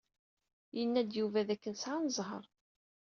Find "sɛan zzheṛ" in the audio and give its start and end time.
1.77-2.43